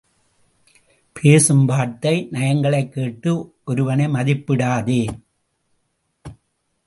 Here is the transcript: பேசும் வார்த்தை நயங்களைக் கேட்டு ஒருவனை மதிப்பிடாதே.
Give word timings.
பேசும் 1.13 1.65
வார்த்தை 1.65 2.27
நயங்களைக் 2.31 2.93
கேட்டு 2.93 3.55
ஒருவனை 3.63 4.05
மதிப்பிடாதே. 4.05 5.21